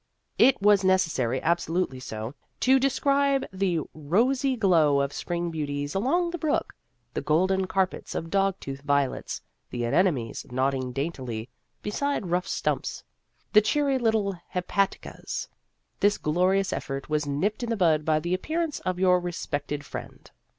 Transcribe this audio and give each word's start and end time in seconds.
).It 0.49 0.59
was 0.59 0.83
necessary 0.83 1.39
absolutely 1.43 1.99
so 1.99 2.33
to 2.61 2.79
describe 2.79 3.45
the 3.53 3.81
rosy 3.93 4.55
glow 4.55 4.99
of 4.99 5.13
spring 5.13 5.51
beauties 5.51 5.93
along 5.93 6.31
the 6.31 6.39
brook, 6.39 6.73
the 7.13 7.21
golden 7.21 7.67
carpets 7.67 8.15
of 8.15 8.31
dogtooth 8.31 8.81
violets, 8.81 9.43
the 9.69 9.85
anemones 9.85 10.47
nodding 10.49 10.91
daintily 10.91 11.49
beside 11.83 12.31
rough 12.31 12.47
stumps, 12.47 13.03
the 13.53 13.61
cheery 13.61 13.99
little 13.99 14.33
hepaticas. 14.55 15.47
This 15.99 16.17
glorious 16.17 16.73
effort 16.73 17.07
was 17.07 17.27
nipped 17.27 17.61
in 17.61 17.69
the 17.69 17.77
bud 17.77 18.03
by 18.03 18.19
the 18.19 18.33
appearance 18.33 18.79
of 18.79 18.97
your 18.97 19.19
respected 19.19 19.85
friend. 19.85 20.31